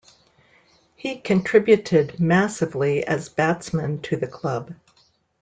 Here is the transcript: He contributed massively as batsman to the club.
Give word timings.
He 0.95 1.19
contributed 1.19 2.19
massively 2.19 3.05
as 3.05 3.29
batsman 3.29 4.01
to 4.01 4.15
the 4.17 4.25
club. 4.25 4.73